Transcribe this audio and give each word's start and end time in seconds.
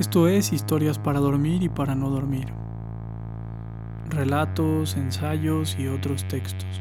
Esto 0.00 0.26
es 0.26 0.52
historias 0.52 0.98
para 0.98 1.20
dormir 1.20 1.62
y 1.62 1.68
para 1.68 1.94
no 1.94 2.10
dormir. 2.10 2.48
Relatos, 4.10 4.96
ensayos 4.96 5.76
y 5.78 5.86
otros 5.86 6.26
textos. 6.26 6.80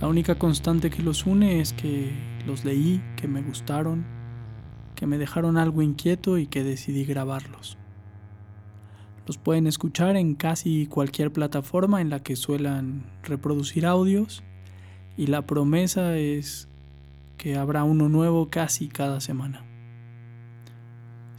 La 0.00 0.08
única 0.08 0.34
constante 0.34 0.90
que 0.90 1.04
los 1.04 1.24
une 1.24 1.60
es 1.60 1.72
que 1.72 2.12
los 2.46 2.64
leí, 2.64 3.00
que 3.14 3.28
me 3.28 3.42
gustaron, 3.42 4.04
que 4.96 5.06
me 5.06 5.18
dejaron 5.18 5.56
algo 5.56 5.82
inquieto 5.82 6.36
y 6.36 6.48
que 6.48 6.64
decidí 6.64 7.04
grabarlos. 7.04 7.78
Los 9.24 9.38
pueden 9.38 9.68
escuchar 9.68 10.16
en 10.16 10.34
casi 10.34 10.88
cualquier 10.88 11.32
plataforma 11.32 12.00
en 12.00 12.10
la 12.10 12.24
que 12.24 12.34
suelan 12.34 13.04
reproducir 13.22 13.86
audios 13.86 14.42
y 15.16 15.28
la 15.28 15.46
promesa 15.46 16.16
es 16.16 16.68
que 17.36 17.56
habrá 17.56 17.84
uno 17.84 18.08
nuevo 18.08 18.50
casi 18.50 18.88
cada 18.88 19.20
semana. 19.20 19.65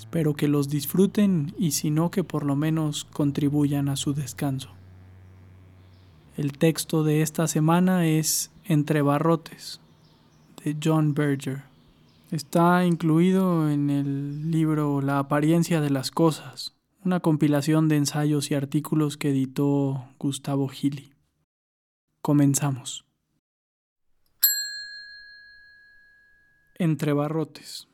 Espero 0.07 0.35
que 0.35 0.47
los 0.47 0.69
disfruten 0.69 1.53
y 1.59 1.71
si 1.71 1.91
no 1.91 2.11
que 2.11 2.23
por 2.23 2.45
lo 2.45 2.55
menos 2.55 3.03
contribuyan 3.03 3.89
a 3.89 3.97
su 3.97 4.13
descanso. 4.13 4.69
El 6.37 6.57
texto 6.57 7.03
de 7.03 7.21
esta 7.21 7.45
semana 7.45 8.07
es 8.07 8.49
Entre 8.63 9.01
Barrotes, 9.01 9.81
de 10.63 10.77
John 10.81 11.13
Berger. 11.13 11.63
Está 12.31 12.85
incluido 12.85 13.69
en 13.69 13.89
el 13.89 14.49
libro 14.49 15.01
La 15.01 15.19
apariencia 15.19 15.81
de 15.81 15.89
las 15.89 16.09
cosas, 16.09 16.73
una 17.03 17.19
compilación 17.19 17.89
de 17.89 17.97
ensayos 17.97 18.49
y 18.49 18.53
artículos 18.53 19.17
que 19.17 19.31
editó 19.31 20.05
Gustavo 20.19 20.69
Gili. 20.69 21.11
Comenzamos. 22.21 23.05
Entre 26.75 27.11
Barrotes. 27.11 27.89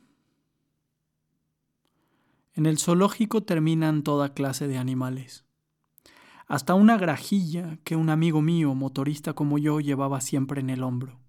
En 2.55 2.68
el 2.68 2.77
zoológico 2.77 3.41
terminan 3.41 4.04
toda 4.04 4.34
clase 4.34 4.68
de 4.68 4.77
animales. 4.77 5.43
Hasta 6.46 6.76
una 6.76 6.98
grajilla 6.98 7.79
que 7.84 7.95
un 7.95 8.10
amigo 8.10 8.41
mío, 8.41 8.76
motorista 8.76 9.34
como 9.34 9.57
yo, 9.57 9.79
llevaba 9.79 10.21
siempre 10.21 10.62
en 10.62 10.70
el 10.70 10.84
hombro. 10.84 11.20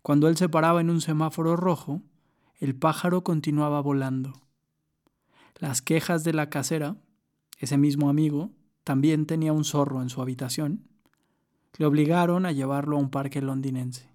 Cuando 0.00 0.28
él 0.28 0.36
se 0.36 0.48
paraba 0.48 0.80
en 0.80 0.88
un 0.88 1.00
semáforo 1.02 1.56
rojo, 1.56 2.00
el 2.58 2.74
pájaro 2.74 3.22
continuaba 3.22 3.80
volando. 3.80 4.32
Las 5.58 5.82
quejas 5.82 6.24
de 6.24 6.32
la 6.32 6.48
casera, 6.48 6.96
ese 7.58 7.76
mismo 7.76 8.08
amigo, 8.08 8.52
también 8.82 9.26
tenía 9.26 9.52
un 9.52 9.64
zorro 9.64 10.00
en 10.00 10.08
su 10.08 10.22
habitación, 10.22 10.88
le 11.76 11.84
obligaron 11.84 12.46
a 12.46 12.52
llevarlo 12.52 12.96
a 12.96 13.00
un 13.00 13.10
parque 13.10 13.42
londinense. 13.42 14.08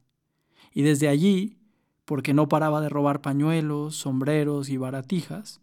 Y 0.74 0.82
desde 0.82 1.08
allí, 1.08 1.60
porque 2.06 2.34
no 2.34 2.50
paraba 2.50 2.82
de 2.82 2.90
robar 2.90 3.22
pañuelos, 3.22 3.96
sombreros 3.96 4.70
y 4.70 4.78
baratijas, 4.78 5.62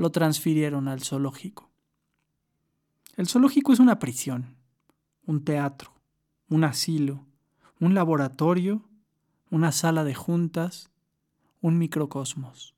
lo 0.00 0.10
transfirieron 0.10 0.88
al 0.88 1.02
zoológico. 1.02 1.68
El 3.16 3.28
zoológico 3.28 3.74
es 3.74 3.80
una 3.80 3.98
prisión, 3.98 4.56
un 5.26 5.44
teatro, 5.44 5.92
un 6.48 6.64
asilo, 6.64 7.26
un 7.80 7.92
laboratorio, 7.94 8.88
una 9.50 9.72
sala 9.72 10.02
de 10.02 10.14
juntas, 10.14 10.90
un 11.60 11.76
microcosmos. 11.76 12.74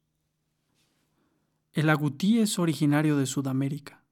El 1.72 1.90
agutí 1.90 2.40
es 2.40 2.58
originario 2.58 3.16
de 3.16 3.26
Sudamérica. 3.26 4.02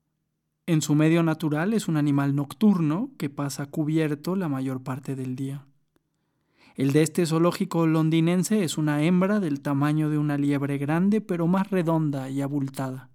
En 0.66 0.80
su 0.80 0.94
medio 0.94 1.24
natural 1.24 1.74
es 1.74 1.88
un 1.88 1.96
animal 1.96 2.36
nocturno 2.36 3.10
que 3.18 3.28
pasa 3.28 3.66
cubierto 3.66 4.36
la 4.36 4.48
mayor 4.48 4.84
parte 4.84 5.16
del 5.16 5.34
día. 5.34 5.66
El 6.76 6.92
de 6.92 7.02
este 7.02 7.26
zoológico 7.26 7.86
londinense 7.86 8.64
es 8.64 8.78
una 8.78 9.02
hembra 9.02 9.40
del 9.40 9.60
tamaño 9.60 10.08
de 10.10 10.18
una 10.18 10.38
liebre 10.38 10.78
grande 10.78 11.20
pero 11.20 11.46
más 11.46 11.70
redonda 11.70 12.30
y 12.30 12.40
abultada. 12.40 13.10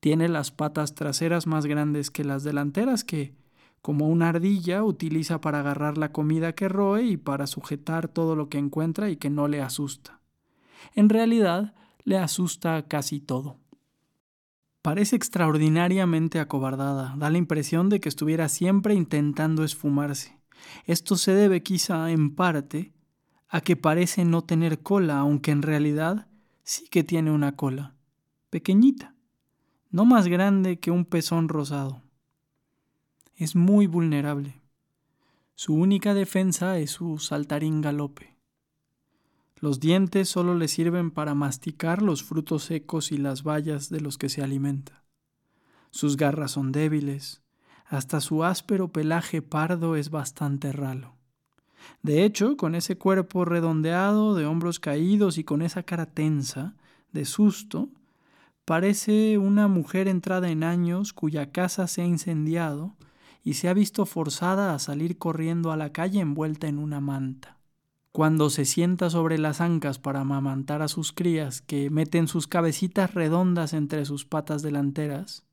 Tiene 0.00 0.28
las 0.28 0.50
patas 0.50 0.94
traseras 0.94 1.46
más 1.46 1.66
grandes 1.66 2.10
que 2.10 2.24
las 2.24 2.44
delanteras 2.44 3.04
que, 3.04 3.34
como 3.80 4.08
una 4.08 4.28
ardilla, 4.28 4.84
utiliza 4.84 5.40
para 5.40 5.60
agarrar 5.60 5.98
la 5.98 6.12
comida 6.12 6.54
que 6.54 6.68
roe 6.68 7.02
y 7.04 7.16
para 7.16 7.46
sujetar 7.46 8.08
todo 8.08 8.36
lo 8.36 8.48
que 8.48 8.58
encuentra 8.58 9.10
y 9.10 9.16
que 9.16 9.30
no 9.30 9.48
le 9.48 9.62
asusta. 9.62 10.20
En 10.94 11.08
realidad, 11.08 11.74
le 12.04 12.18
asusta 12.18 12.86
casi 12.86 13.20
todo. 13.20 13.56
Parece 14.82 15.16
extraordinariamente 15.16 16.38
acobardada, 16.38 17.14
da 17.16 17.30
la 17.30 17.38
impresión 17.38 17.88
de 17.88 18.00
que 18.00 18.10
estuviera 18.10 18.50
siempre 18.50 18.94
intentando 18.94 19.64
esfumarse. 19.64 20.38
Esto 20.86 21.16
se 21.16 21.32
debe 21.32 21.62
quizá 21.62 22.10
en 22.10 22.34
parte 22.34 22.92
a 23.48 23.60
que 23.60 23.76
parece 23.76 24.24
no 24.24 24.42
tener 24.42 24.82
cola, 24.82 25.18
aunque 25.18 25.50
en 25.50 25.62
realidad 25.62 26.26
sí 26.64 26.88
que 26.88 27.04
tiene 27.04 27.30
una 27.30 27.56
cola, 27.56 27.94
pequeñita, 28.50 29.14
no 29.90 30.04
más 30.04 30.26
grande 30.26 30.80
que 30.80 30.90
un 30.90 31.04
pezón 31.04 31.48
rosado. 31.48 32.02
Es 33.36 33.54
muy 33.54 33.86
vulnerable. 33.86 34.60
Su 35.54 35.74
única 35.74 36.14
defensa 36.14 36.78
es 36.78 36.90
su 36.90 37.18
saltarín 37.18 37.80
galope. 37.80 38.36
Los 39.56 39.78
dientes 39.78 40.28
solo 40.28 40.56
le 40.56 40.66
sirven 40.66 41.12
para 41.12 41.34
masticar 41.34 42.02
los 42.02 42.24
frutos 42.24 42.64
secos 42.64 43.12
y 43.12 43.18
las 43.18 43.44
bayas 43.44 43.88
de 43.88 44.00
los 44.00 44.18
que 44.18 44.28
se 44.28 44.42
alimenta. 44.42 45.04
Sus 45.90 46.16
garras 46.16 46.50
son 46.50 46.72
débiles, 46.72 47.43
hasta 47.84 48.20
su 48.20 48.44
áspero 48.44 48.88
pelaje 48.88 49.42
pardo 49.42 49.96
es 49.96 50.10
bastante 50.10 50.72
ralo. 50.72 51.14
De 52.02 52.24
hecho, 52.24 52.56
con 52.56 52.74
ese 52.74 52.96
cuerpo 52.96 53.44
redondeado, 53.44 54.34
de 54.34 54.46
hombros 54.46 54.80
caídos 54.80 55.38
y 55.38 55.44
con 55.44 55.62
esa 55.62 55.82
cara 55.82 56.06
tensa, 56.06 56.74
de 57.12 57.24
susto, 57.24 57.88
parece 58.64 59.38
una 59.38 59.68
mujer 59.68 60.08
entrada 60.08 60.50
en 60.50 60.64
años 60.64 61.12
cuya 61.12 61.52
casa 61.52 61.86
se 61.86 62.02
ha 62.02 62.06
incendiado 62.06 62.94
y 63.42 63.54
se 63.54 63.68
ha 63.68 63.74
visto 63.74 64.06
forzada 64.06 64.74
a 64.74 64.78
salir 64.78 65.18
corriendo 65.18 65.70
a 65.70 65.76
la 65.76 65.92
calle 65.92 66.20
envuelta 66.20 66.66
en 66.66 66.78
una 66.78 67.00
manta. 67.00 67.58
Cuando 68.10 68.48
se 68.48 68.64
sienta 68.64 69.10
sobre 69.10 69.38
las 69.38 69.60
ancas 69.60 69.98
para 69.98 70.20
amamantar 70.20 70.82
a 70.82 70.88
sus 70.88 71.12
crías 71.12 71.60
que 71.60 71.90
meten 71.90 72.28
sus 72.28 72.46
cabecitas 72.46 73.12
redondas 73.12 73.72
entre 73.74 74.04
sus 74.04 74.24
patas 74.24 74.62
delanteras, 74.62 75.44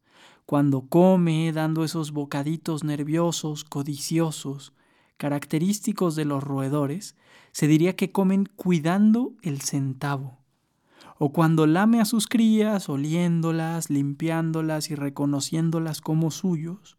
cuando 0.51 0.81
come 0.81 1.49
dando 1.53 1.85
esos 1.85 2.11
bocaditos 2.11 2.83
nerviosos, 2.83 3.63
codiciosos, 3.63 4.73
característicos 5.15 6.17
de 6.17 6.25
los 6.25 6.43
roedores, 6.43 7.15
se 7.53 7.67
diría 7.67 7.95
que 7.95 8.11
comen 8.11 8.49
cuidando 8.57 9.31
el 9.43 9.61
centavo. 9.61 10.39
O 11.17 11.31
cuando 11.31 11.67
lame 11.67 12.01
a 12.01 12.05
sus 12.05 12.27
crías, 12.27 12.89
oliéndolas, 12.89 13.89
limpiándolas 13.89 14.91
y 14.91 14.95
reconociéndolas 14.95 16.01
como 16.01 16.31
suyos, 16.31 16.97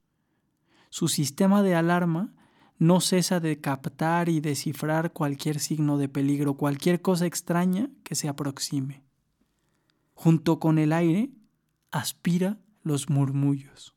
su 0.89 1.09
sistema 1.09 1.63
de 1.63 1.75
alarma 1.75 2.33
no 2.79 3.03
cesa 3.03 3.39
de 3.39 3.61
captar 3.61 4.31
y 4.31 4.41
descifrar 4.41 5.13
cualquier 5.13 5.61
signo 5.61 5.99
de 5.99 6.09
peligro, 6.09 6.55
cualquier 6.55 7.03
cosa 7.03 7.27
extraña 7.27 7.91
que 8.03 8.15
se 8.15 8.31
aproxime. 8.31 9.05
Junto 10.15 10.59
con 10.59 10.79
el 10.79 10.95
aire, 10.95 11.33
aspira 11.91 12.57
los 12.83 13.09
murmullos. 13.09 13.95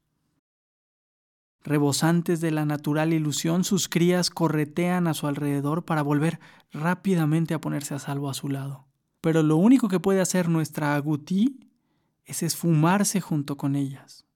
Rebosantes 1.63 2.41
de 2.41 2.51
la 2.51 2.65
natural 2.65 3.11
ilusión, 3.11 3.63
sus 3.63 3.89
crías 3.89 4.29
corretean 4.29 5.07
a 5.07 5.15
su 5.15 5.25
alrededor 5.25 5.83
para 5.83 6.03
volver 6.03 6.39
rápidamente 6.71 7.55
a 7.55 7.61
ponerse 7.61 7.95
a 7.95 7.99
salvo 7.99 8.29
a 8.29 8.35
su 8.35 8.49
lado. 8.49 8.85
Pero 9.19 9.41
lo 9.41 9.57
único 9.57 9.87
que 9.87 9.99
puede 9.99 10.21
hacer 10.21 10.47
nuestra 10.47 10.95
agutí 10.95 11.59
es 12.25 12.43
esfumarse 12.43 13.19
junto 13.19 13.57
con 13.57 13.75
ellas. 13.75 14.27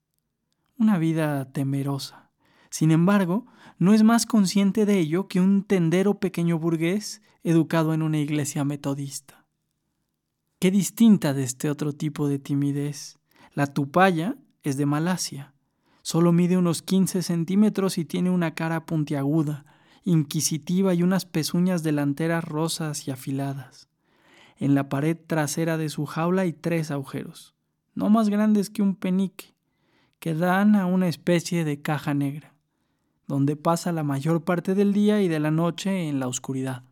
Una 0.79 0.97
vida 0.97 1.51
temerosa. 1.51 2.31
Sin 2.71 2.89
embargo, 2.89 3.45
no 3.77 3.93
es 3.93 4.01
más 4.01 4.25
consciente 4.25 4.87
de 4.87 4.97
ello 4.97 5.27
que 5.27 5.39
un 5.39 5.63
tendero 5.63 6.19
pequeño 6.19 6.57
burgués 6.57 7.21
educado 7.43 7.93
en 7.93 8.01
una 8.01 8.17
iglesia 8.17 8.63
metodista. 8.63 9.45
Qué 10.57 10.71
distinta 10.71 11.35
de 11.35 11.43
este 11.43 11.69
otro 11.69 11.93
tipo 11.93 12.27
de 12.27 12.39
timidez 12.39 13.18
la 13.53 13.67
tupaya 13.67 14.35
es 14.63 14.77
de 14.77 14.85
Malasia. 14.85 15.53
Solo 16.01 16.31
mide 16.31 16.57
unos 16.57 16.81
15 16.81 17.21
centímetros 17.21 17.97
y 17.97 18.05
tiene 18.05 18.29
una 18.29 18.53
cara 18.55 18.85
puntiaguda, 18.85 19.65
inquisitiva 20.03 20.93
y 20.93 21.03
unas 21.03 21.25
pezuñas 21.25 21.83
delanteras 21.83 22.43
rosas 22.43 23.07
y 23.07 23.11
afiladas. 23.11 23.89
En 24.57 24.75
la 24.75 24.89
pared 24.89 25.17
trasera 25.17 25.77
de 25.77 25.89
su 25.89 26.05
jaula 26.05 26.43
hay 26.43 26.53
tres 26.53 26.91
agujeros, 26.91 27.55
no 27.95 28.09
más 28.09 28.29
grandes 28.29 28.69
que 28.69 28.81
un 28.81 28.95
penique, 28.95 29.53
que 30.19 30.33
dan 30.33 30.75
a 30.75 30.85
una 30.85 31.07
especie 31.07 31.63
de 31.63 31.81
caja 31.81 32.13
negra, 32.13 32.53
donde 33.27 33.55
pasa 33.55 33.91
la 33.91 34.03
mayor 34.03 34.43
parte 34.43 34.75
del 34.75 34.93
día 34.93 35.21
y 35.21 35.27
de 35.27 35.39
la 35.39 35.51
noche 35.51 36.09
en 36.09 36.19
la 36.19 36.27
oscuridad. 36.27 36.83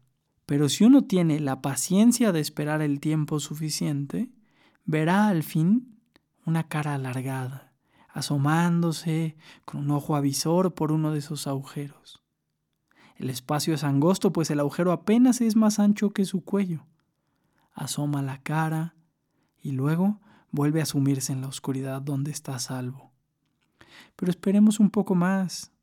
Pero 0.45 0.69
si 0.69 0.85
uno 0.85 1.03
tiene 1.03 1.41
la 1.41 1.61
paciencia 1.61 2.31
de 2.31 2.39
esperar 2.39 2.81
el 2.81 3.01
tiempo 3.01 3.41
suficiente, 3.41 4.29
verá 4.85 5.27
al 5.27 5.43
fin 5.43 5.96
una 6.47 6.69
cara 6.69 6.93
alargada, 6.93 7.73
asomándose 8.07 9.35
con 9.65 9.81
un 9.81 9.91
ojo 9.91 10.15
avisor 10.15 10.73
por 10.73 10.93
uno 10.93 11.11
de 11.11 11.19
esos 11.19 11.45
agujeros. 11.45 12.23
El 13.17 13.29
espacio 13.29 13.73
es 13.73 13.83
angosto, 13.83 14.31
pues 14.31 14.49
el 14.49 14.61
agujero 14.61 14.93
apenas 14.93 15.41
es 15.41 15.57
más 15.57 15.77
ancho 15.77 16.11
que 16.11 16.23
su 16.23 16.45
cuello. 16.45 16.85
Asoma 17.73 18.21
la 18.21 18.41
cara 18.43 18.95
y 19.61 19.71
luego 19.71 20.21
vuelve 20.51 20.81
a 20.81 20.85
sumirse 20.85 21.33
en 21.33 21.41
la 21.41 21.49
oscuridad 21.49 22.01
donde 22.01 22.31
está 22.31 22.55
a 22.55 22.59
salvo. 22.59 23.11
Pero 24.15 24.29
esperemos 24.29 24.79
un 24.79 24.89
poco 24.89 25.15
más. 25.15 25.73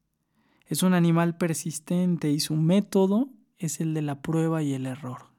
Es 0.66 0.82
un 0.82 0.94
animal 0.94 1.36
persistente 1.36 2.30
y 2.30 2.40
su 2.40 2.56
método 2.56 3.28
es 3.58 3.80
el 3.80 3.92
de 3.92 4.00
la 4.00 4.22
prueba 4.22 4.62
y 4.62 4.72
el 4.72 4.86
error. 4.86 5.33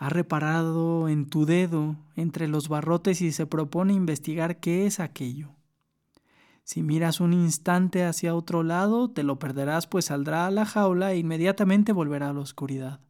Ha 0.00 0.08
reparado 0.08 1.10
en 1.10 1.28
tu 1.28 1.44
dedo 1.44 1.94
entre 2.16 2.48
los 2.48 2.70
barrotes 2.70 3.20
y 3.20 3.32
se 3.32 3.44
propone 3.44 3.92
investigar 3.92 4.58
qué 4.58 4.86
es 4.86 4.98
aquello. 4.98 5.50
Si 6.64 6.82
miras 6.82 7.20
un 7.20 7.34
instante 7.34 8.06
hacia 8.06 8.34
otro 8.34 8.62
lado, 8.62 9.10
te 9.10 9.24
lo 9.24 9.38
perderás, 9.38 9.86
pues 9.86 10.06
saldrá 10.06 10.46
a 10.46 10.50
la 10.50 10.64
jaula 10.64 11.12
e 11.12 11.18
inmediatamente 11.18 11.92
volverá 11.92 12.30
a 12.30 12.32
la 12.32 12.40
oscuridad. 12.40 13.00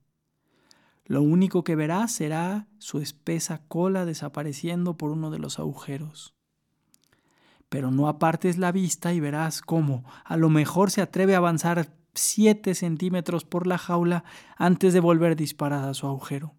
Lo 1.05 1.23
único 1.23 1.63
que 1.63 1.77
verás 1.77 2.11
será 2.11 2.67
su 2.79 2.99
espesa 2.99 3.63
cola 3.69 4.05
desapareciendo 4.05 4.97
por 4.97 5.13
uno 5.13 5.31
de 5.31 5.39
los 5.39 5.61
agujeros. 5.61 6.35
Pero 7.69 7.93
no 7.93 8.09
apartes 8.09 8.59
la 8.59 8.73
vista 8.73 9.15
y 9.15 9.21
verás 9.21 9.61
cómo 9.61 10.03
a 10.25 10.37
lo 10.37 10.51
mejor 10.51 10.91
se 10.91 11.03
atreve 11.03 11.37
a 11.37 11.39
avanzar 11.39 11.95
siete 12.15 12.75
centímetros 12.75 13.45
por 13.45 13.69
la 13.69 13.79
jaula 13.79 14.25
antes 14.57 14.93
de 14.93 14.99
volver 14.99 15.37
disparada 15.37 15.91
a 15.91 15.95
su 15.95 16.09
agujero 16.09 16.57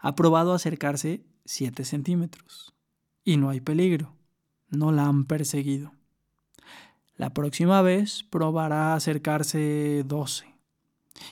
ha 0.00 0.14
probado 0.14 0.52
acercarse 0.52 1.24
7 1.44 1.84
centímetros. 1.84 2.74
Y 3.24 3.36
no 3.36 3.50
hay 3.50 3.60
peligro. 3.60 4.14
No 4.70 4.92
la 4.92 5.06
han 5.06 5.24
perseguido. 5.24 5.92
La 7.16 7.34
próxima 7.34 7.82
vez 7.82 8.22
probará 8.30 8.94
acercarse 8.94 10.04
12. 10.06 10.46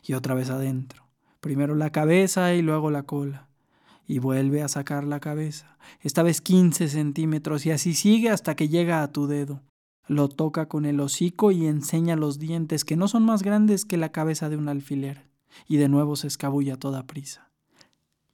Y 0.04 0.14
otra 0.14 0.34
vez 0.34 0.50
adentro. 0.50 1.06
Primero 1.40 1.74
la 1.74 1.90
cabeza 1.90 2.54
y 2.54 2.62
luego 2.62 2.90
la 2.90 3.04
cola. 3.04 3.48
Y 4.08 4.18
vuelve 4.18 4.62
a 4.62 4.68
sacar 4.68 5.04
la 5.04 5.20
cabeza. 5.20 5.76
Esta 6.00 6.22
vez 6.22 6.40
15 6.40 6.88
centímetros 6.88 7.66
y 7.66 7.70
así 7.70 7.94
sigue 7.94 8.30
hasta 8.30 8.56
que 8.56 8.68
llega 8.68 9.02
a 9.02 9.12
tu 9.12 9.26
dedo. 9.26 9.62
Lo 10.08 10.28
toca 10.28 10.66
con 10.66 10.86
el 10.86 11.00
hocico 11.00 11.50
y 11.50 11.66
enseña 11.66 12.16
los 12.16 12.38
dientes 12.38 12.84
que 12.84 12.96
no 12.96 13.08
son 13.08 13.24
más 13.24 13.42
grandes 13.42 13.84
que 13.84 13.96
la 13.96 14.12
cabeza 14.12 14.48
de 14.48 14.56
un 14.56 14.68
alfiler. 14.68 15.28
Y 15.68 15.76
de 15.76 15.88
nuevo 15.88 16.16
se 16.16 16.26
escabulla 16.26 16.76
toda 16.76 17.06
prisa 17.06 17.45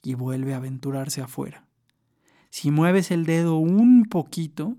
y 0.03 0.15
vuelve 0.15 0.55
a 0.55 0.59
aventurarse 0.59 1.21
afuera. 1.21 1.67
Si 2.51 2.71
mueves 2.71 3.11
el 3.11 3.25
dedo 3.25 3.57
un 3.57 4.05
poquito, 4.05 4.77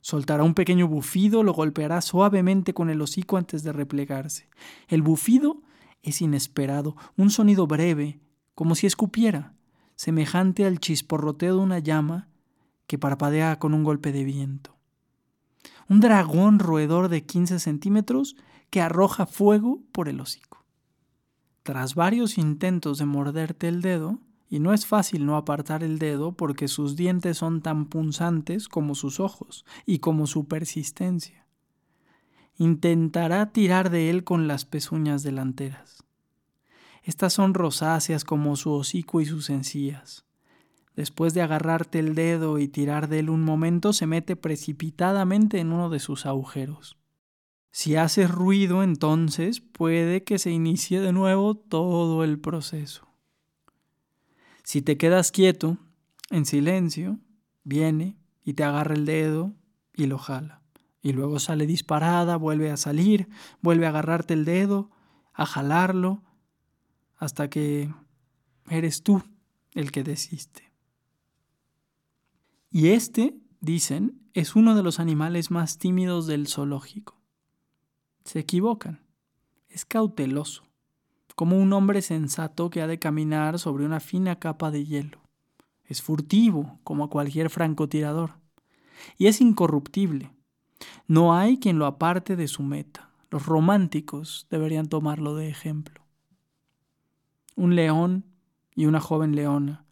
soltará 0.00 0.44
un 0.44 0.54
pequeño 0.54 0.88
bufido, 0.88 1.42
lo 1.42 1.52
golpeará 1.52 2.00
suavemente 2.00 2.72
con 2.72 2.90
el 2.90 3.00
hocico 3.00 3.36
antes 3.36 3.62
de 3.62 3.72
replegarse. 3.72 4.48
El 4.88 5.02
bufido 5.02 5.62
es 6.02 6.22
inesperado, 6.22 6.96
un 7.16 7.30
sonido 7.30 7.66
breve, 7.66 8.20
como 8.54 8.74
si 8.74 8.86
escupiera, 8.86 9.54
semejante 9.94 10.64
al 10.64 10.80
chisporroteo 10.80 11.56
de 11.56 11.62
una 11.62 11.78
llama 11.78 12.28
que 12.86 12.98
parpadea 12.98 13.58
con 13.58 13.74
un 13.74 13.84
golpe 13.84 14.12
de 14.12 14.24
viento. 14.24 14.76
Un 15.88 16.00
dragón 16.00 16.58
roedor 16.58 17.08
de 17.08 17.24
15 17.24 17.58
centímetros 17.58 18.36
que 18.70 18.80
arroja 18.80 19.26
fuego 19.26 19.82
por 19.92 20.08
el 20.08 20.20
hocico. 20.20 20.64
Tras 21.62 21.94
varios 21.94 22.38
intentos 22.38 22.98
de 22.98 23.04
morderte 23.04 23.68
el 23.68 23.82
dedo, 23.82 24.18
y 24.52 24.58
no 24.58 24.74
es 24.74 24.84
fácil 24.84 25.24
no 25.24 25.38
apartar 25.38 25.82
el 25.82 25.98
dedo 25.98 26.32
porque 26.32 26.68
sus 26.68 26.94
dientes 26.94 27.38
son 27.38 27.62
tan 27.62 27.86
punzantes 27.86 28.68
como 28.68 28.94
sus 28.94 29.18
ojos 29.18 29.64
y 29.86 30.00
como 30.00 30.26
su 30.26 30.46
persistencia. 30.46 31.46
Intentará 32.58 33.50
tirar 33.50 33.88
de 33.88 34.10
él 34.10 34.24
con 34.24 34.48
las 34.48 34.66
pezuñas 34.66 35.22
delanteras. 35.22 36.04
Estas 37.02 37.32
son 37.32 37.54
rosáceas 37.54 38.24
como 38.24 38.56
su 38.56 38.72
hocico 38.72 39.22
y 39.22 39.24
sus 39.24 39.48
encías. 39.48 40.26
Después 40.96 41.32
de 41.32 41.40
agarrarte 41.40 42.00
el 42.00 42.14
dedo 42.14 42.58
y 42.58 42.68
tirar 42.68 43.08
de 43.08 43.20
él 43.20 43.30
un 43.30 43.44
momento, 43.44 43.94
se 43.94 44.06
mete 44.06 44.36
precipitadamente 44.36 45.60
en 45.60 45.72
uno 45.72 45.88
de 45.88 45.98
sus 45.98 46.26
agujeros. 46.26 46.98
Si 47.70 47.96
haces 47.96 48.30
ruido, 48.30 48.82
entonces 48.82 49.62
puede 49.62 50.24
que 50.24 50.38
se 50.38 50.50
inicie 50.50 51.00
de 51.00 51.14
nuevo 51.14 51.54
todo 51.54 52.22
el 52.22 52.38
proceso. 52.38 53.11
Si 54.62 54.82
te 54.82 54.96
quedas 54.96 55.32
quieto, 55.32 55.78
en 56.30 56.46
silencio, 56.46 57.18
viene 57.64 58.16
y 58.44 58.54
te 58.54 58.64
agarra 58.64 58.94
el 58.94 59.04
dedo 59.04 59.54
y 59.94 60.06
lo 60.06 60.18
jala. 60.18 60.62
Y 61.02 61.12
luego 61.12 61.38
sale 61.40 61.66
disparada, 61.66 62.36
vuelve 62.36 62.70
a 62.70 62.76
salir, 62.76 63.28
vuelve 63.60 63.86
a 63.86 63.90
agarrarte 63.90 64.34
el 64.34 64.44
dedo, 64.44 64.90
a 65.32 65.46
jalarlo, 65.46 66.22
hasta 67.16 67.50
que 67.50 67.92
eres 68.68 69.02
tú 69.02 69.22
el 69.74 69.90
que 69.90 70.04
desiste. 70.04 70.72
Y 72.70 72.88
este, 72.88 73.36
dicen, 73.60 74.22
es 74.32 74.56
uno 74.56 74.74
de 74.74 74.82
los 74.82 75.00
animales 75.00 75.50
más 75.50 75.78
tímidos 75.78 76.26
del 76.26 76.46
zoológico. 76.46 77.20
Se 78.24 78.38
equivocan. 78.38 79.00
Es 79.68 79.84
cauteloso 79.84 80.71
como 81.34 81.58
un 81.58 81.72
hombre 81.72 82.02
sensato 82.02 82.70
que 82.70 82.82
ha 82.82 82.86
de 82.86 82.98
caminar 82.98 83.58
sobre 83.58 83.84
una 83.84 84.00
fina 84.00 84.38
capa 84.38 84.70
de 84.70 84.84
hielo. 84.84 85.18
Es 85.84 86.02
furtivo, 86.02 86.78
como 86.84 87.10
cualquier 87.10 87.50
francotirador. 87.50 88.34
Y 89.18 89.26
es 89.26 89.40
incorruptible. 89.40 90.30
No 91.06 91.34
hay 91.34 91.58
quien 91.58 91.78
lo 91.78 91.86
aparte 91.86 92.36
de 92.36 92.48
su 92.48 92.62
meta. 92.62 93.10
Los 93.30 93.46
románticos 93.46 94.46
deberían 94.50 94.88
tomarlo 94.88 95.34
de 95.34 95.48
ejemplo. 95.48 96.02
Un 97.56 97.76
león 97.76 98.24
y 98.74 98.86
una 98.86 99.00
joven 99.00 99.34
leona. 99.34 99.84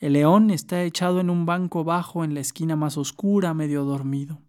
El 0.00 0.14
león 0.14 0.50
está 0.50 0.82
echado 0.82 1.20
en 1.20 1.30
un 1.30 1.46
banco 1.46 1.84
bajo 1.84 2.24
en 2.24 2.34
la 2.34 2.40
esquina 2.40 2.76
más 2.76 2.98
oscura, 2.98 3.54
medio 3.54 3.84
dormido. 3.84 4.40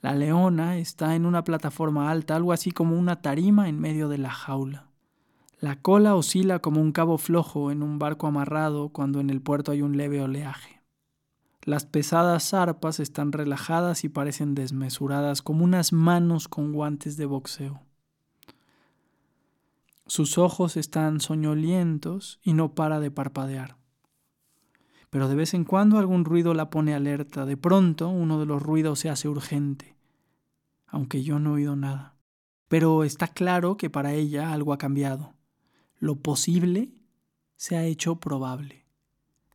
La 0.00 0.14
leona 0.14 0.76
está 0.76 1.14
en 1.14 1.26
una 1.26 1.44
plataforma 1.44 2.10
alta, 2.10 2.36
algo 2.36 2.52
así 2.52 2.70
como 2.70 2.98
una 2.98 3.20
tarima 3.20 3.68
en 3.68 3.78
medio 3.78 4.08
de 4.08 4.18
la 4.18 4.30
jaula. 4.30 4.89
La 5.60 5.76
cola 5.76 6.14
oscila 6.14 6.60
como 6.60 6.80
un 6.80 6.90
cabo 6.90 7.18
flojo 7.18 7.70
en 7.70 7.82
un 7.82 7.98
barco 7.98 8.26
amarrado 8.26 8.88
cuando 8.88 9.20
en 9.20 9.28
el 9.28 9.42
puerto 9.42 9.72
hay 9.72 9.82
un 9.82 9.98
leve 9.98 10.22
oleaje. 10.22 10.80
Las 11.64 11.84
pesadas 11.84 12.48
zarpas 12.48 12.98
están 12.98 13.30
relajadas 13.30 14.02
y 14.04 14.08
parecen 14.08 14.54
desmesuradas 14.54 15.42
como 15.42 15.62
unas 15.62 15.92
manos 15.92 16.48
con 16.48 16.72
guantes 16.72 17.18
de 17.18 17.26
boxeo. 17.26 17.82
Sus 20.06 20.38
ojos 20.38 20.78
están 20.78 21.20
soñolientos 21.20 22.40
y 22.42 22.54
no 22.54 22.74
para 22.74 22.98
de 22.98 23.10
parpadear. 23.10 23.76
Pero 25.10 25.28
de 25.28 25.34
vez 25.34 25.52
en 25.52 25.64
cuando 25.64 25.98
algún 25.98 26.24
ruido 26.24 26.54
la 26.54 26.70
pone 26.70 26.94
alerta. 26.94 27.44
De 27.44 27.58
pronto 27.58 28.08
uno 28.08 28.40
de 28.40 28.46
los 28.46 28.62
ruidos 28.62 28.98
se 28.98 29.10
hace 29.10 29.28
urgente, 29.28 29.94
aunque 30.86 31.22
yo 31.22 31.38
no 31.38 31.50
he 31.50 31.54
oído 31.56 31.76
nada. 31.76 32.14
Pero 32.68 33.04
está 33.04 33.28
claro 33.28 33.76
que 33.76 33.90
para 33.90 34.14
ella 34.14 34.54
algo 34.54 34.72
ha 34.72 34.78
cambiado. 34.78 35.34
Lo 36.00 36.16
posible 36.16 36.90
se 37.56 37.76
ha 37.76 37.84
hecho 37.84 38.16
probable. 38.16 38.86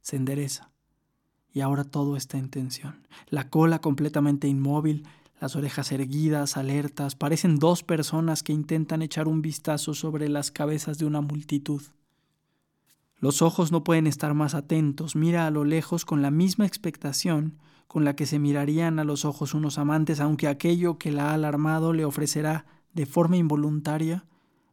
Se 0.02 0.16
endereza. 0.16 0.70
Y 1.52 1.62
ahora 1.62 1.84
todo 1.84 2.16
está 2.16 2.38
en 2.38 2.52
tensión. 2.52 3.08
La 3.30 3.50
cola 3.50 3.80
completamente 3.82 4.48
inmóvil, 4.48 5.08
las 5.42 5.56
orejas 5.56 5.92
erguidas, 5.92 6.56
alertas, 6.56 7.16
parecen 7.16 7.58
dos 7.58 7.82
personas 7.82 8.44
que 8.44 8.54
intentan 8.54 9.02
echar 9.02 9.28
un 9.28 9.42
vistazo 9.42 9.96
sobre 9.96 10.30
las 10.30 10.52
cabezas 10.52 11.00
de 11.00 11.06
una 11.06 11.22
multitud. 11.22 11.82
Los 13.18 13.42
ojos 13.42 13.72
no 13.72 13.84
pueden 13.84 14.06
estar 14.06 14.36
más 14.36 14.54
atentos, 14.54 15.16
mira 15.16 15.48
a 15.48 15.52
lo 15.52 15.64
lejos 15.64 16.06
con 16.06 16.22
la 16.22 16.30
misma 16.30 16.68
expectación 16.68 17.58
con 17.88 18.06
la 18.06 18.16
que 18.16 18.28
se 18.28 18.38
mirarían 18.38 19.00
a 19.00 19.04
los 19.04 19.26
ojos 19.26 19.56
unos 19.56 19.80
amantes, 19.80 20.20
aunque 20.20 20.48
aquello 20.48 21.00
que 21.00 21.12
la 21.12 21.32
ha 21.32 21.34
alarmado 21.34 21.92
le 21.92 22.06
ofrecerá 22.06 22.66
de 22.94 23.08
forma 23.08 23.38
involuntaria 23.38 24.26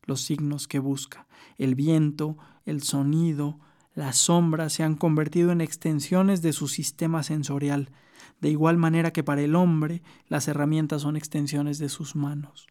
los 0.05 0.23
signos 0.23 0.69
que 0.69 0.79
busca. 0.79 1.27
El 1.59 1.75
viento, 1.75 2.37
el 2.65 2.83
sonido, 2.83 3.59
las 3.95 4.17
sombras 4.17 4.73
se 4.73 4.83
han 4.83 4.97
convertido 4.97 5.53
en 5.53 5.61
extensiones 5.61 6.43
de 6.43 6.53
su 6.53 6.69
sistema 6.69 7.23
sensorial, 7.23 7.91
de 8.41 8.51
igual 8.51 8.79
manera 8.79 9.13
que 9.13 9.23
para 9.23 9.43
el 9.43 9.55
hombre 9.55 10.03
las 10.29 10.49
herramientas 10.49 11.03
son 11.03 11.17
extensiones 11.17 11.79
de 11.79 11.89
sus 11.89 12.17
manos. 12.17 12.67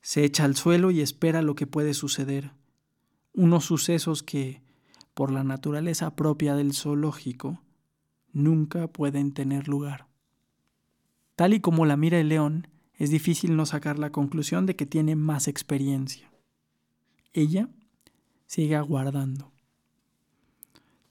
Se 0.00 0.24
echa 0.24 0.44
al 0.44 0.56
suelo 0.56 0.90
y 0.90 1.00
espera 1.00 1.42
lo 1.42 1.54
que 1.54 1.66
puede 1.66 1.94
suceder, 1.94 2.52
unos 3.32 3.64
sucesos 3.64 4.22
que, 4.22 4.62
por 5.14 5.32
la 5.32 5.44
naturaleza 5.44 6.14
propia 6.14 6.54
del 6.54 6.74
zoológico, 6.74 7.62
nunca 8.32 8.88
pueden 8.88 9.32
tener 9.32 9.68
lugar. 9.68 10.06
Tal 11.34 11.54
y 11.54 11.60
como 11.60 11.86
la 11.86 11.96
mira 11.96 12.18
el 12.20 12.28
león, 12.28 12.68
es 12.98 13.10
difícil 13.10 13.56
no 13.56 13.64
sacar 13.64 13.98
la 13.98 14.10
conclusión 14.10 14.66
de 14.66 14.76
que 14.76 14.84
tiene 14.84 15.16
más 15.16 15.48
experiencia. 15.48 16.30
Ella 17.32 17.68
sigue 18.46 18.74
aguardando. 18.74 19.52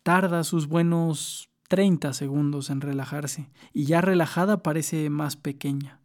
Tarda 0.04 0.44
sus 0.44 0.68
buenos 0.68 1.50
30 1.70 2.14
segundos 2.14 2.70
en 2.70 2.82
relajarse 2.82 3.50
y 3.74 3.86
ya 3.86 4.02
relajada 4.02 4.62
parece 4.64 5.10
más 5.10 5.38
pequeña. 5.38 6.02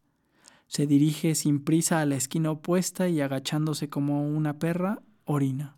Se 0.69 0.87
dirige 0.87 1.35
sin 1.35 1.63
prisa 1.63 2.01
a 2.01 2.07
la 2.07 2.17
esquina 2.17 2.53
opuesta 2.53 3.09
y 3.09 3.21
agachándose 3.21 3.89
como 3.89 4.27
una 4.27 4.59
perra, 4.59 5.03
orina. 5.25 5.77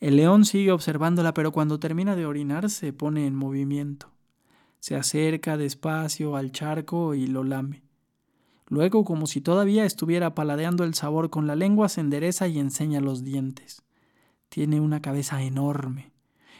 El 0.00 0.16
león 0.16 0.44
sigue 0.44 0.72
observándola, 0.72 1.32
pero 1.32 1.52
cuando 1.52 1.78
termina 1.78 2.16
de 2.16 2.26
orinar 2.26 2.70
se 2.70 2.92
pone 2.92 3.26
en 3.26 3.36
movimiento. 3.36 4.10
Se 4.80 4.96
acerca 4.96 5.56
despacio 5.56 6.34
al 6.34 6.50
charco 6.50 7.14
y 7.14 7.28
lo 7.28 7.44
lame. 7.44 7.84
Luego, 8.72 9.04
como 9.04 9.26
si 9.26 9.42
todavía 9.42 9.84
estuviera 9.84 10.34
paladeando 10.34 10.84
el 10.84 10.94
sabor 10.94 11.28
con 11.28 11.46
la 11.46 11.54
lengua, 11.54 11.90
se 11.90 12.00
endereza 12.00 12.48
y 12.48 12.58
enseña 12.58 13.02
los 13.02 13.22
dientes. 13.22 13.82
Tiene 14.48 14.80
una 14.80 15.02
cabeza 15.02 15.42
enorme. 15.42 16.10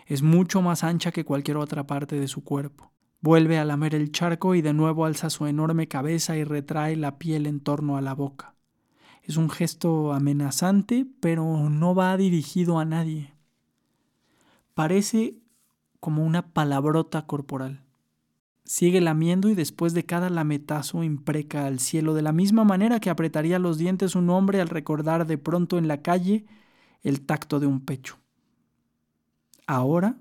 Es 0.04 0.20
mucho 0.20 0.60
más 0.60 0.84
ancha 0.84 1.10
que 1.10 1.24
cualquier 1.24 1.56
otra 1.56 1.86
parte 1.86 2.20
de 2.20 2.28
su 2.28 2.44
cuerpo. 2.44 2.92
Vuelve 3.22 3.56
a 3.56 3.64
lamer 3.64 3.94
el 3.94 4.12
charco 4.12 4.54
y 4.54 4.60
de 4.60 4.74
nuevo 4.74 5.06
alza 5.06 5.30
su 5.30 5.46
enorme 5.46 5.88
cabeza 5.88 6.36
y 6.36 6.44
retrae 6.44 6.96
la 6.96 7.16
piel 7.16 7.46
en 7.46 7.60
torno 7.60 7.96
a 7.96 8.02
la 8.02 8.12
boca. 8.14 8.56
Es 9.22 9.38
un 9.38 9.48
gesto 9.48 10.12
amenazante, 10.12 11.06
pero 11.20 11.70
no 11.70 11.94
va 11.94 12.14
dirigido 12.18 12.78
a 12.78 12.84
nadie. 12.84 13.32
Parece 14.74 15.38
como 15.98 16.26
una 16.26 16.52
palabrota 16.52 17.24
corporal. 17.24 17.81
Sigue 18.64 19.00
lamiendo 19.00 19.48
y 19.48 19.54
después 19.54 19.92
de 19.92 20.06
cada 20.06 20.30
lametazo 20.30 21.02
impreca 21.02 21.66
al 21.66 21.80
cielo 21.80 22.14
de 22.14 22.22
la 22.22 22.32
misma 22.32 22.64
manera 22.64 23.00
que 23.00 23.10
apretaría 23.10 23.58
los 23.58 23.76
dientes 23.76 24.14
un 24.14 24.30
hombre 24.30 24.60
al 24.60 24.68
recordar 24.68 25.26
de 25.26 25.36
pronto 25.36 25.78
en 25.78 25.88
la 25.88 26.00
calle 26.00 26.46
el 27.02 27.22
tacto 27.26 27.58
de 27.58 27.66
un 27.66 27.80
pecho. 27.80 28.18
Ahora 29.66 30.16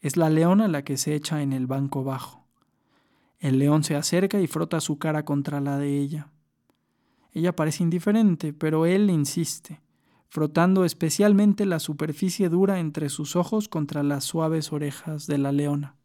es 0.00 0.16
la 0.16 0.30
leona 0.30 0.68
la 0.68 0.82
que 0.82 0.96
se 0.96 1.14
echa 1.14 1.42
en 1.42 1.52
el 1.52 1.66
banco 1.66 2.04
bajo. 2.04 2.44
El 3.38 3.58
león 3.58 3.84
se 3.84 3.96
acerca 3.96 4.40
y 4.40 4.46
frota 4.46 4.80
su 4.80 4.98
cara 4.98 5.24
contra 5.24 5.60
la 5.60 5.78
de 5.78 5.98
ella. 5.98 6.30
Ella 7.32 7.54
parece 7.54 7.82
indiferente, 7.82 8.52
pero 8.52 8.86
él 8.86 9.10
insiste, 9.10 9.80
frotando 10.28 10.84
especialmente 10.84 11.66
la 11.66 11.78
superficie 11.78 12.48
dura 12.48 12.80
entre 12.80 13.10
sus 13.10 13.36
ojos 13.36 13.68
contra 13.68 14.02
las 14.02 14.24
suaves 14.24 14.72
orejas 14.72 15.26
de 15.26 15.38
la 15.38 15.52
leona. 15.52 15.95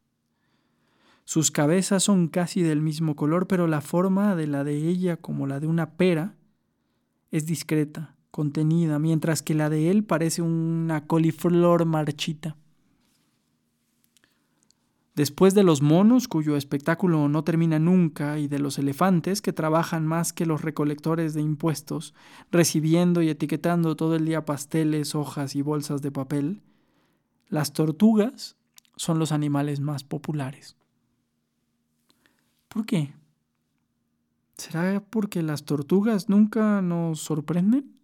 Sus 1.32 1.50
cabezas 1.50 2.04
son 2.04 2.28
casi 2.28 2.62
del 2.62 2.82
mismo 2.82 3.16
color, 3.16 3.48
pero 3.48 3.66
la 3.66 3.80
forma 3.80 4.36
de 4.36 4.48
la 4.48 4.66
de 4.66 4.90
ella, 4.90 5.16
como 5.16 5.48
la 5.48 5.62
de 5.62 5.68
una 5.68 5.92
pera, 5.92 6.36
es 7.32 7.46
discreta, 7.46 8.18
contenida, 8.32 9.00
mientras 9.00 9.42
que 9.42 9.54
la 9.54 9.70
de 9.70 9.90
él 9.90 10.04
parece 10.04 10.42
una 10.42 11.08
coliflor 11.08 11.86
marchita. 11.86 12.58
Después 15.16 15.54
de 15.54 15.64
los 15.64 15.82
monos, 15.82 16.28
cuyo 16.28 16.58
espectáculo 16.58 17.30
no 17.30 17.46
termina 17.46 17.80
nunca, 17.80 18.38
y 18.38 18.50
de 18.50 18.60
los 18.60 18.78
elefantes, 18.78 19.42
que 19.42 19.54
trabajan 19.54 20.06
más 20.06 20.34
que 20.34 20.46
los 20.46 20.62
recolectores 20.62 21.34
de 21.34 21.40
impuestos, 21.40 22.14
recibiendo 22.52 23.22
y 23.22 23.30
etiquetando 23.30 23.96
todo 23.96 24.18
el 24.18 24.26
día 24.26 24.44
pasteles, 24.44 25.16
hojas 25.16 25.56
y 25.56 25.62
bolsas 25.62 26.02
de 26.02 26.12
papel, 26.12 26.62
las 27.48 27.72
tortugas 27.72 28.58
son 28.98 29.18
los 29.18 29.32
animales 29.32 29.80
más 29.80 30.04
populares. 30.04 30.76
¿Por 32.72 32.86
qué? 32.86 33.14
¿Será 34.58 35.04
porque 35.10 35.44
las 35.44 35.66
tortugas 35.66 36.30
nunca 36.30 36.82
nos 36.82 37.20
sorprenden? 37.20 38.00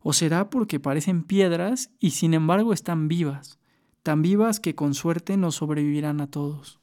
¿O 0.00 0.12
será 0.12 0.50
porque 0.50 0.80
parecen 0.80 1.24
piedras 1.24 1.90
y 1.98 2.10
sin 2.10 2.34
embargo 2.34 2.72
están 2.72 3.08
vivas? 3.08 3.58
tan 4.04 4.20
vivas 4.20 4.60
que 4.60 4.74
con 4.74 4.92
suerte 4.92 5.38
nos 5.38 5.56
sobrevivirán 5.56 6.20
a 6.20 6.26
todos. 6.26 6.78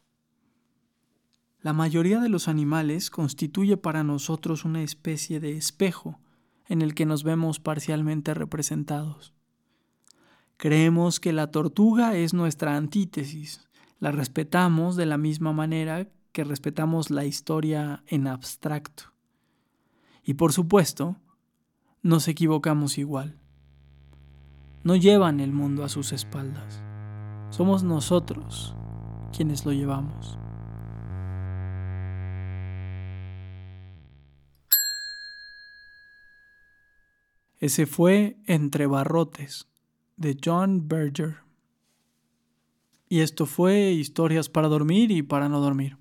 La 1.61 1.71
mayoría 1.71 2.19
de 2.19 2.29
los 2.29 2.47
animales 2.47 3.11
constituye 3.11 3.77
para 3.77 4.03
nosotros 4.03 4.65
una 4.65 4.81
especie 4.81 5.39
de 5.39 5.55
espejo 5.55 6.19
en 6.67 6.81
el 6.81 6.95
que 6.95 7.05
nos 7.05 7.23
vemos 7.23 7.59
parcialmente 7.59 8.33
representados. 8.33 9.35
Creemos 10.57 11.19
que 11.19 11.31
la 11.31 11.51
tortuga 11.51 12.17
es 12.17 12.33
nuestra 12.33 12.75
antítesis, 12.75 13.69
la 13.99 14.11
respetamos 14.11 14.95
de 14.95 15.05
la 15.05 15.19
misma 15.19 15.53
manera 15.53 16.07
que 16.31 16.43
respetamos 16.43 17.09
la 17.09 17.25
historia 17.25 18.03
en 18.07 18.27
abstracto. 18.27 19.03
Y 20.23 20.35
por 20.35 20.53
supuesto, 20.53 21.17
nos 22.01 22.27
equivocamos 22.27 22.97
igual. 22.97 23.39
No 24.83 24.95
llevan 24.95 25.39
el 25.39 25.51
mundo 25.51 25.83
a 25.83 25.89
sus 25.89 26.11
espaldas. 26.11 26.81
Somos 27.49 27.83
nosotros 27.83 28.75
quienes 29.35 29.65
lo 29.65 29.73
llevamos. 29.73 30.37
Ese 37.59 37.85
fue 37.85 38.37
Entre 38.47 38.87
Barrotes, 38.87 39.67
de 40.17 40.35
John 40.43 40.87
Berger. 40.87 41.37
Y 43.07 43.19
esto 43.19 43.45
fue 43.45 43.91
Historias 43.91 44.49
para 44.49 44.67
dormir 44.67 45.11
y 45.11 45.21
para 45.21 45.47
no 45.47 45.59
dormir. 45.59 46.00